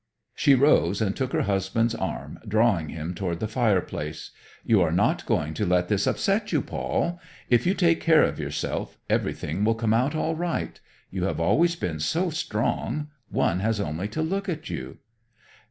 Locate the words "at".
14.49-14.71